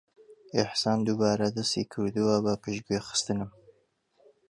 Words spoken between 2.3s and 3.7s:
بە پشتگوێخستنم.